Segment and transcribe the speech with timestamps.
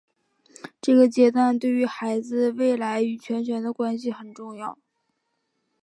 [0.81, 4.79] 这个阶段对于孩子未来与权威的关系也很重要。